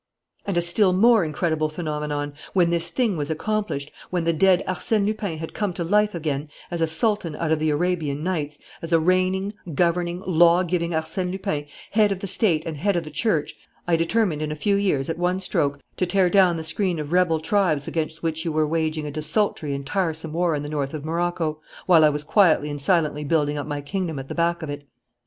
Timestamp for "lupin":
5.05-5.37, 11.31-11.67